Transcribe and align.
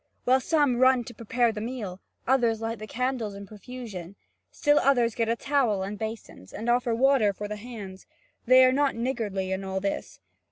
While 0.25 0.39
some 0.39 0.77
run 0.77 1.03
to 1.03 1.13
prepare 1.13 1.51
the 1.51 1.61
meal, 1.61 2.01
others 2.25 2.59
light 2.59 2.79
the 2.79 2.87
candles 2.87 3.35
in 3.35 3.45
profusion; 3.45 4.15
still 4.49 4.79
others 4.79 5.13
get 5.13 5.29
a 5.29 5.35
towel 5.35 5.83
and 5.83 5.99
basins, 5.99 6.51
and 6.51 6.69
offer 6.71 6.95
water 6.95 7.33
for 7.33 7.47
the 7.47 7.55
hands: 7.57 8.07
they 8.47 8.65
are 8.65 8.73
not 8.73 8.95
niggardly 8.95 9.51
in 9.51 9.63
all 9.63 9.79
this. 9.79 10.19